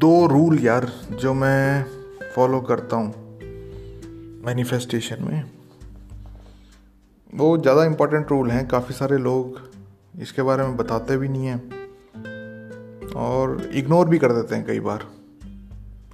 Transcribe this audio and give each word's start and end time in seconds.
दो 0.00 0.26
रूल 0.26 0.58
यार, 0.58 0.86
जो 1.12 1.32
मैं 1.34 1.84
फॉलो 2.34 2.60
करता 2.60 2.96
हूँ 2.96 3.08
मैनिफेस्टेशन 4.44 5.24
में। 5.24 5.42
वो 7.34 7.56
ज़्यादा 7.58 7.84
इम्पोर्टेंट 7.84 8.30
रूल 8.30 8.50
हैं, 8.50 8.66
काफ़ी 8.68 8.94
सारे 8.94 9.18
लोग 9.18 9.60
इसके 10.20 10.42
बारे 10.42 10.62
में 10.62 10.76
बताते 10.76 11.16
भी 11.16 11.28
नहीं 11.28 11.46
हैं 11.46 13.12
और 13.16 13.70
इग्नोर 13.74 14.08
भी 14.08 14.18
कर 14.18 14.32
देते 14.32 14.54
हैं 14.54 14.66
कई 14.66 14.80
बार 14.80 15.04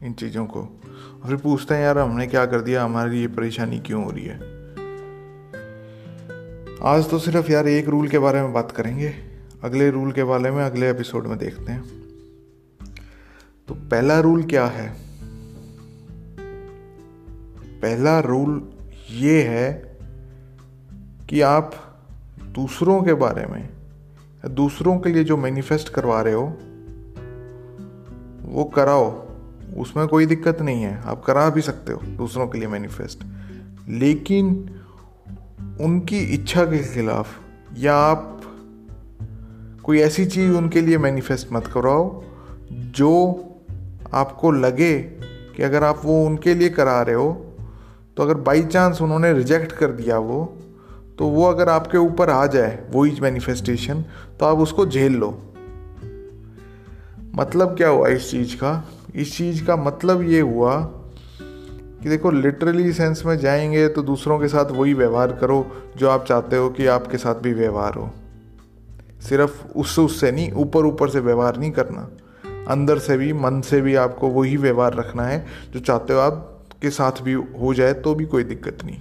इन 0.03 0.12
चीज़ों 0.12 0.47
को। 0.47 0.61
और 0.61 1.28
फिर 1.28 1.37
पूछते 1.37 1.75
हैं, 1.75 1.83
यार, 1.83 1.98
हमने 1.98 2.27
क्या 2.27 2.45
कर 2.47 2.61
दिया? 2.61 2.84
हमारी 2.84 3.21
ये 3.21 3.28
परेशानी 3.28 3.78
क्यों 3.78 4.05
हो 4.05 4.11
रही 4.11 4.25
है? 4.25 4.39
आज 6.84 7.11
तो 7.11 7.19
सिर्फ़ 7.19 7.53
यार 7.53 7.69
एक 7.69 7.89
रूल 7.89 8.09
के 8.09 8.19
बारे 8.19 8.43
में 8.43 8.53
बात 8.53 8.73
करेंगे। 8.73 9.15
अगले 9.65 9.91
रूल 9.91 10.12
के 10.12 10.25
बारे 10.25 10.50
में 10.50 10.65
अगले 10.65 10.91
एपिसोड 10.91 11.27
में 11.27 11.39
देखते 11.39 11.73
हैं। 11.73 12.06
तो 13.69 13.75
पहला 13.75 14.20
रूल 14.20 14.42
क्या 14.42 14.67
है? 14.67 14.97
पहला 17.83 18.20
रूल 18.20 18.72
ये 19.11 19.42
है 19.42 19.98
कि 21.28 21.41
आप 21.41 21.98
दूसरों 22.42 23.03
के 23.03 23.14
बारे 23.14 23.47
में 23.47 23.69
दूसरों 24.47 24.98
के 24.98 25.09
लिए 25.09 25.25
जो 25.25 25.37
मैनिफेस्ट 25.37 25.89
करवा 25.89 26.22
रहे 26.22 26.34
हो, 26.34 26.47
वो 28.42 28.64
कराओ। 28.64 29.27
उसमें 29.77 30.09
कोई 30.09 30.27
दिक्कत 30.27 30.62
नहीं 30.62 30.83
है। 30.83 31.03
आप 31.03 31.25
करा 31.25 31.50
भी 31.50 31.61
सकते 31.61 31.92
हो, 31.92 32.00
दूसरों 32.06 32.48
के 32.48 32.59
लिए 32.59 32.69
मैनिफेस्ट 32.69 33.25
लेकिन 33.89 34.47
उनकी 35.81 36.19
इच्छा 36.19 36.64
के 36.64 36.94
खिलाफ, 36.94 37.28
या 37.78 37.94
आप 37.94 38.42
कोई 39.83 40.00
ऐसी 40.00 40.27
चीज़ 40.27 40.53
उनके 40.53 40.81
लिए 40.81 40.98
मैनिफेस्ट 40.98 41.53
मत 41.53 41.67
कराओ, 41.67 42.25
जो 42.72 43.42
आपको 44.15 44.51
लगे 44.51 44.99
कि 45.57 45.62
अगर 45.62 45.85
आप 45.85 46.01
वो 46.05 46.27
उनके 46.27 46.55
लिए 46.55 46.69
करा 46.69 47.03
रहे 47.03 47.15
हो 47.15 47.47
तो 48.17 48.23
अगर 48.23 48.35
बाई 48.35 48.62
चांस 48.62 49.03
उन्होंने 49.03 49.33
रिजेक्ट 49.33 49.73
कर 49.73 49.87
दिया 49.87 50.19
वो 50.19 50.59
तो 51.19 51.27
वो 51.27 51.45
अगर 51.45 51.69
आपके 51.69 51.99
ऊपर 51.99 52.31
आ 52.31 52.47
जाए, 52.47 52.87
वो 52.91 53.03
वही 53.03 53.21
मैनिफेस्टेशन 53.21 54.05
तो 54.41 54.47
आप 54.47 54.59
उसको 54.59 54.87
झेल 54.87 55.12
लो। 55.12 55.43
मतलब 57.34 57.77
क्या 57.77 57.89
हुआ 57.89 58.09
इस 58.09 58.31
चीज़ 58.31 58.57
का? 58.57 58.89
इस 59.15 59.37
चीज़ 59.37 59.65
का 59.65 59.77
मतलब 59.77 60.23
ये 60.23 60.41
हुआ 60.41 60.77
कि 62.03 62.09
देखो 62.09 62.31
लिटरली 62.31 62.93
सेंस 62.93 63.23
में 63.27 63.39
जाएँगे 63.39 63.88
तो 63.88 64.03
दूसरों 64.03 64.38
के 64.38 64.49
साथ 64.49 64.71
वही 64.71 64.94
व्यवहार 64.94 65.33
करो 65.33 65.67
जो 65.97 66.09
आप 66.09 66.25
चाहते 66.25 66.56
हो 66.56 66.71
कि 66.71 66.87
आपके 66.87 67.19
साथ 67.19 67.34
भी 67.34 67.53
व्यवहार 67.53 67.94
हो। 67.94 68.11
सिर्फ़ 69.21 69.67
उससे 69.77 70.03
उससे 70.03 70.33
नहीं, 70.33 70.53
ऊपर 70.53 70.87
ऊपर 70.87 71.09
से 71.09 71.21
व्यवहार 71.21 71.56
नहीं 71.56 71.71
करना। 71.71 72.09
अंदर 72.69 72.99
से 72.99 73.16
भी, 73.16 73.32
मन 73.32 73.60
से 73.60 73.81
भी 73.81 73.94
आपको 73.94 74.28
वही 74.28 74.56
व्यवहार 74.56 74.94
रखना 74.94 75.22
है, 75.22 75.44
जो 75.72 75.81
चाहते 75.81 76.12
हो 76.12 76.19
आप 76.21 76.53
के 76.82 76.91
साथ 76.91 77.22
भी 77.22 77.32
हो 77.32 77.75
जाए 77.75 77.93
तो 77.94 78.15
भी 78.15 78.25
कोई 78.25 78.44
दिक्कत 78.44 78.84
नहीं। 78.84 78.99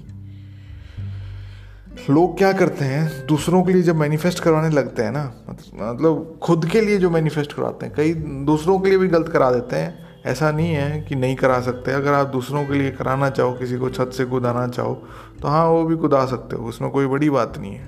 लोग 2.09 2.37
क्या 2.37 2.51
करते 2.53 2.85
हैं, 2.85 3.25
दूसरों 3.27 3.63
के 3.63 3.73
लिए 3.73 3.81
जब 3.81 3.95
मैनिफेस्ट 3.95 4.39
करवाने 4.39 4.69
लगते 4.69 5.03
हैं 5.03 5.11
ना 5.11 5.23
मतलब 5.47 6.39
खुद 6.43 6.65
के 6.65 6.81
लिए 6.81 6.97
जो 6.97 7.09
मैनिफेस्ट 7.09 7.53
करवाते 7.53 7.85
हैं, 7.85 7.93
कई 7.95 8.13
दूसरों 8.45 8.79
के 8.79 8.89
लिए 8.89 8.97
भी 8.97 9.07
गलत 9.07 9.29
करा 9.29 9.51
देते 9.51 9.75
हैं। 9.75 10.03
ऐसा 10.25 10.49
नहीं 10.51 10.73
है 10.73 11.01
कि 11.01 11.15
नहीं 11.15 11.35
करा 11.35 11.59
सकते। 11.61 11.91
अगर 11.91 12.13
आप 12.13 12.27
दूसरों 12.27 12.65
के 12.65 12.73
लिए 12.73 12.91
कराना 12.91 13.29
चाहो, 13.29 13.53
किसी 13.53 13.77
को 13.77 13.89
छत 13.89 14.11
से 14.13 14.25
कूदाना 14.25 14.67
चाहो 14.67 14.93
तो 15.41 15.47
हाँ 15.47 15.65
वो 15.67 15.83
भी 15.83 15.95
कूदा 15.95 16.25
सकते 16.25 16.55
हो, 16.55 16.65
उसमें 16.65 16.89
कोई 16.91 17.07
बड़ी 17.07 17.29
बात 17.29 17.57
नहीं 17.57 17.75
है। 17.75 17.87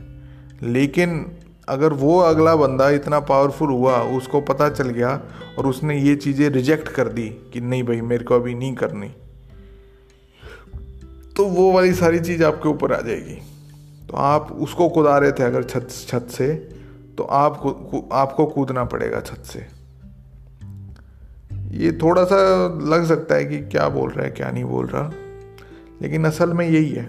लेकिन 0.64 1.26
अगर 1.68 1.94
वो 1.94 2.18
अगला 2.20 2.56
बंदा 2.56 2.90
इतना 2.90 3.20
पावरफुल 3.20 3.70
हुआ, 3.70 3.98
उसको 4.18 4.42
पता 4.42 4.70
चल 4.70 4.90
गया 4.90 5.10
और 5.58 5.68
उसने 5.68 6.00
ये 6.00 6.16
चीज़ें 6.16 6.50
रिजेक्ट 6.50 6.88
कर 6.88 7.08
दी 7.10 7.28
कि 7.54 7.62
नहीं 7.62 7.84
भाई, 7.84 8.02
मेरे 8.02 8.24
को 8.24 8.36
अभी 8.36 8.54
नहीं 8.56 8.74
करनी 8.76 9.10
तो 11.36 11.46
वो 11.46 11.72
वाली 11.72 11.94
सारी 11.94 12.20
चीज़ 12.20 12.44
आपके 12.44 12.70
ऊपर 12.70 12.94
आ 12.94 13.02
जाएगी। 13.02 13.36
तो 14.08 14.18
आप 14.18 14.52
उसको 14.52 14.88
कुदा 14.90 15.18
रहे 15.18 15.32
थे 15.32 15.44
अगर 15.44 15.64
छत 15.64 15.88
छत 16.08 16.28
से 16.32 16.54
तो 17.18 17.24
आप 17.24 17.54
आपको 18.14 18.46
कूदना 18.46 18.84
पड़ेगा 18.86 19.20
छत 19.22 19.44
से। 19.46 19.60
ये 21.78 21.92
थोड़ा 22.02 22.24
सा 22.24 22.38
लग 22.86 23.06
सकता 23.06 23.36
है 23.36 23.46
कि 23.46 23.60
क्या 23.68 23.88
बोल 23.90 24.10
रहा 24.10 24.26
है, 24.26 24.32
क्या 24.32 24.52
नहीं 24.52 24.64
बोल 24.64 24.86
रहा, 24.86 25.12
लेकिन 26.02 26.26
असल 26.26 26.54
में 26.54 26.68
यही 26.68 26.90
है 26.90 27.04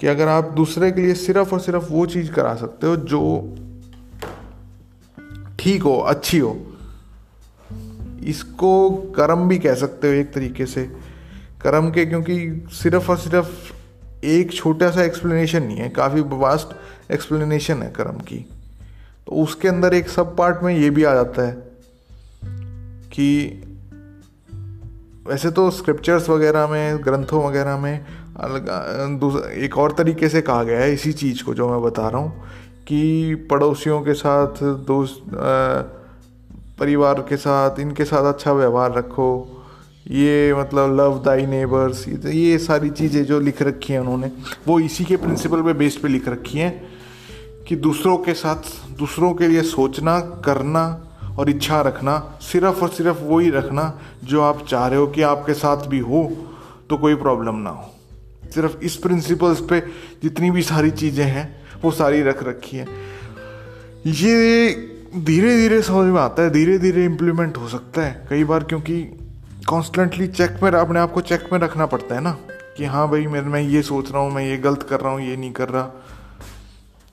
कि 0.00 0.06
अगर 0.06 0.28
आप 0.28 0.50
दूसरे 0.52 0.90
के 0.92 1.00
लिए 1.00 1.14
सिर्फ़ 1.16 1.54
और 1.54 1.60
सिर्फ़ 1.60 1.92
वो 1.92 2.04
चीज़ 2.06 2.32
करा 2.32 2.54
सकते 2.56 2.86
हो 2.86 2.96
जो 2.96 3.20
ठीक 5.58 5.82
हो, 5.82 5.96
अच्छी 5.98 6.38
हो। 6.38 6.56
इसको 8.24 8.90
कर्म 9.16 9.48
भी 9.48 9.58
कह 9.58 9.74
सकते 9.74 10.08
हो 10.08 10.14
एक 10.14 10.32
तरीके 10.32 10.66
से। 10.66 10.82
कर्म 11.62 11.90
के 11.90 12.04
क्योंकि 12.06 12.66
सिर्फ़ 12.72 13.10
और 13.10 13.18
सिर्फ़ 13.18 13.72
एक 14.24 14.52
छोटा 14.52 14.90
सा 14.90 15.02
एक्सप्लेनेशन 15.02 15.62
नहीं 15.62 15.76
है, 15.76 15.88
काफ़ी 15.88 16.20
वास्ट 16.20 17.12
एक्सप्लेनेशन 17.12 17.82
है 17.82 17.90
कर्म 17.90 18.18
की। 18.20 18.38
तो 19.26 19.42
उसके 19.42 19.68
अंदर 19.68 19.94
एक 19.94 20.08
सब 20.08 20.36
पार्ट 20.36 20.62
में 20.62 20.74
ये 20.76 20.90
भी 20.90 21.04
आ 21.04 21.14
जाता 21.14 21.42
है 21.42 21.52
कि 23.12 23.64
वैसे 25.28 25.50
तो 25.50 25.70
स्क्रिप्चर्स 25.70 26.28
वगैरह 26.28 26.66
में, 26.66 27.04
ग्रंथों 27.04 27.44
वगैरह 27.44 27.76
में 27.76 28.06
अलग 28.36 29.52
एक 29.56 29.78
और 29.78 29.92
तरीके 29.92 30.28
से 30.28 30.40
कहा 30.42 30.62
गया 30.62 30.80
है 30.80 30.92
इसी 30.92 31.12
चीज़ 31.12 31.42
को 31.44 31.54
जो 31.54 31.68
मैं 31.68 31.82
बता 31.82 32.08
रहा 32.08 32.20
हूँ 32.20 32.44
कि 32.88 33.34
पड़ोसियों 33.50 34.00
के 34.02 34.14
साथ, 34.14 34.62
दोस्त 34.86 35.22
परिवार 36.78 37.20
के 37.28 37.36
साथ, 37.36 37.80
इनके 37.80 38.04
साथ 38.04 38.24
अच्छा 38.24 38.52
व्यवहार 38.52 38.92
रखो। 38.92 39.30
ये 40.10 40.54
मतलब 40.54 40.94
लव 41.00 41.18
दाई 41.24 41.46
नेबर्स 41.46 42.06
ये 42.08 42.58
सारी 42.58 42.90
चीज़ें 42.90 43.24
जो 43.24 43.40
लिख 43.40 43.60
रखी 43.62 43.92
हैं 43.92 44.00
उन्होंने, 44.00 44.30
वो 44.68 44.78
इसी 44.80 45.04
के 45.04 45.16
प्रिंसिपल 45.16 45.62
पे 45.62 45.72
बेस 45.74 45.96
पे 45.96 46.08
लिख 46.08 46.28
रखी 46.28 46.58
हैं 46.58 46.72
कि 47.68 47.76
दूसरों 47.76 48.16
के 48.18 48.34
साथ, 48.34 48.62
दूसरों 48.98 49.32
के 49.34 49.48
लिए 49.48 49.62
सोचना, 49.64 50.18
करना 50.44 50.84
और 51.38 51.50
इच्छा 51.50 51.80
रखना, 51.80 52.18
सिर्फ़ 52.42 52.82
और 52.82 52.88
सिर्फ़ 52.88 53.22
वही 53.22 53.50
रखना 53.50 53.92
जो 54.24 54.40
आप 54.42 54.64
चाह 54.68 54.86
रहे 54.86 54.98
हो 54.98 55.06
कि 55.06 55.22
आपके 55.24 55.54
साथ 55.54 55.86
भी 55.86 55.98
हो 56.00 56.24
तो 56.90 56.96
कोई 56.96 57.14
प्रॉब्लम 57.16 57.56
ना 57.58 57.70
हो। 57.70 57.94
सिर्फ़ 58.54 58.76
इस 58.80 58.96
प्रिंसिपल्स 58.96 59.60
पे 59.60 59.80
जितनी 60.22 60.50
भी 60.50 60.62
सारी 60.62 60.90
चीज़ें 60.92 61.24
हैं 61.24 61.46
वो 61.82 61.90
सारी 61.90 62.22
रख 62.22 62.42
रखी 62.42 62.76
है। 62.76 62.86
ये 64.06 64.72
धीरे 65.16 65.56
धीरे 65.56 65.82
समझ 65.82 66.12
में 66.12 66.20
आता 66.20 66.42
है 66.42 66.50
धीरे 66.50 66.78
धीरे 66.78 67.04
इम्प्लीमेंट 67.04 67.56
हो 67.56 67.68
सकता 67.68 68.02
है। 68.02 68.26
कई 68.30 68.44
बार 68.44 68.64
क्योंकि 68.64 69.02
कॉन्स्टेंटली 69.68 70.26
चेक 70.26 70.62
में, 70.62 70.70
अपने 70.70 70.98
आप 71.00 71.12
को 71.12 71.20
चेक 71.20 71.48
में 71.52 71.58
रखना 71.58 71.86
पड़ता 71.86 72.14
है 72.14 72.20
ना, 72.20 72.36
कि 72.76 72.84
हाँ 72.84 73.08
भाई, 73.10 73.26
मैं 73.26 73.42
मैं 73.42 73.60
ये 73.60 73.82
सोच 73.82 74.12
रहा 74.12 74.22
हूँ, 74.22 74.30
मैं 74.30 74.44
ये 74.44 74.56
गलत 74.56 74.82
कर 74.82 75.00
रहा 75.00 75.12
हूँ, 75.12 75.20
ये 75.20 75.36
नहीं 75.36 75.52
कर 75.52 75.68
रहा। 75.68 75.82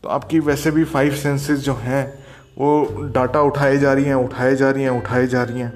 तो 0.04 0.10
आपकी 0.10 0.40
वैसे 0.40 0.72
भी 0.72 0.84
फाइव 0.84 1.16
सेंसेस 1.16 1.60
जो 1.60 1.74
हैं, 1.74 2.06
वो 2.58 3.02
डाटा 3.16 3.42
उठाए 3.42 3.78
जा 3.78 3.94
रही 3.94 4.06
हैं, 4.06 4.16
उठाए 4.16 4.56
जा 4.56 4.70
रही 4.72 4.84
हैं, 4.84 4.90
उठाए 4.90 5.28
जा 5.28 5.44
रही 5.44 5.60
हैं। 5.60 5.74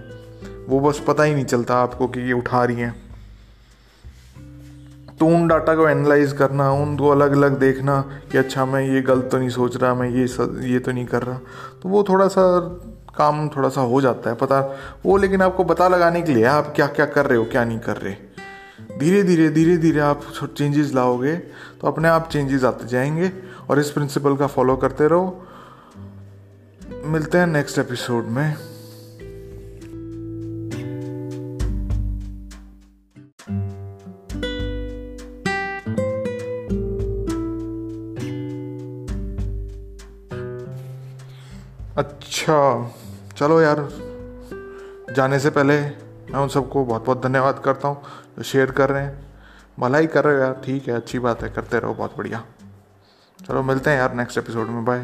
वो 0.68 0.80
बस 0.80 1.02
पता 1.08 1.24
ही 1.24 1.34
नहीं 1.34 1.46
चलता 1.46 1.76
आपको 1.76 2.08
कि 2.08 2.20
ये 2.20 2.34
उठा 2.34 2.64
रही 2.64 2.76
हैं। 2.76 3.09
तो 5.20 5.28
उन 5.28 5.48
डाटा 5.48 5.76
को 5.76 5.88
एनालाइज 5.88 6.34
करना, 6.34 6.72
उनको 6.72 7.10
अलग 7.10 7.32
अलग 7.32 7.58
देखना 7.60 8.02
कि 8.32 8.38
अच्छा 8.38 8.66
मैं 8.66 8.82
ये 8.82 9.02
गलत 9.02 9.30
तो 9.32 9.38
नहीं 9.38 9.50
सोच 9.50 9.78
रहा, 9.78 9.94
मैं 9.94 10.10
ये 10.10 10.26
ये 10.72 10.80
तो 10.80 10.92
नहीं 10.92 11.06
कर 11.06 11.24
रहा। 11.24 11.38
तो 11.84 11.90
वो 11.90 12.04
थोड़ा 12.04 12.28
सा 12.28 12.44
काम 13.18 13.48
थोड़ा 13.50 13.70
सा 13.70 13.82
हो 13.82 14.02
जाता 14.02 14.30
है, 14.30 14.36
पता, 14.36 14.60
वो 15.06 15.18
लेकिन 15.18 15.42
आपको 15.42 15.64
पता 15.64 15.88
लगाने 15.88 16.22
के 16.22 16.34
लिए 16.34 16.44
आप 16.44 16.74
क्या 16.76 16.88
क्या 16.88 17.06
कर 17.06 17.26
रहे 17.26 17.38
हो, 17.38 17.44
क्या 17.46 17.66
नहीं 17.66 17.80
कर 17.80 17.98
रहे। 17.98 18.16
धीरे 19.00 19.24
धीरे 19.24 19.50
धीरे 19.50 19.78
धीरे 19.78 20.00
आप 20.00 20.22
चेंजेस 20.58 20.94
लाओगे 20.94 21.36
तो 21.82 21.88
अपने 21.88 22.08
आप 22.08 22.30
चेंजेस 22.32 22.64
आते 22.64 22.88
जाएँगे 22.88 23.32
और 23.70 23.80
इस 23.80 23.92
प्रिंसिपल 23.92 24.36
का 24.36 24.48
फॉलो 24.48 24.76
करते 24.76 25.08
रहो। 25.08 25.46
मिलते 27.06 27.38
हैं 27.38 27.48
नेक्स्ट 27.48 27.80
एपिसोड 27.80 28.28
में। 28.28 28.56
अच्छा। 42.00 42.92
चलो 43.38 43.62
यार, 43.62 43.90
जाने 45.16 45.40
से 45.40 45.50
पहले 45.50 45.82
मैं 45.82 46.40
उन 46.40 46.48
सबको 46.48 46.86
बहुत 46.86 47.06
बहुत 47.06 47.24
धन्यवाद 47.24 47.62
करता 47.66 47.88
हूँ 47.88 48.04
जो 48.38 48.44
शेयर 48.44 48.72
कर 48.72 48.90
रहे 48.90 49.04
हैं। 49.04 49.28
भलाई 49.80 50.08
कर 50.08 50.24
रहे 50.24 50.36
हो 50.36 50.42
यार, 50.42 50.62
ठीक 50.66 50.88
है, 50.88 50.96
अच्छी 50.96 51.20
बात 51.20 51.44
है, 51.44 51.50
करते 51.50 51.80
रहो, 51.80 51.94
बहुत 51.94 52.18
बढ़िया। 52.18 52.44
चलो 53.48 53.64
मिलते 53.64 53.90
हैं 53.90 53.98
यार 53.98 54.14
नेक्स्ट 54.14 54.38
एपिसोड 54.38 54.68
में 54.68 54.86
बाय 54.86 55.00